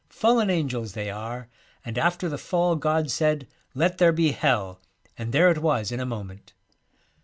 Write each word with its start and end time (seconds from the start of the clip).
Fallen 0.09 0.49
angels 0.49 0.93
they 0.93 1.11
are, 1.11 1.47
and 1.85 1.95
after 1.95 2.27
the 2.27 2.39
fall 2.39 2.75
God 2.75 3.11
said," 3.11 3.47
Let 3.75 3.99
there 3.99 4.11
be 4.11 4.31
Hell," 4.31 4.81
and 5.15 5.31
there 5.31 5.51
it 5.51 5.59
was 5.61 5.91
in 5.91 5.99
a 5.99 6.07
moment.' 6.07 6.53